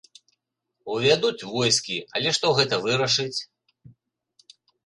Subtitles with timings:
[0.93, 3.39] Увядуць войскі, але што гэта вырашыць?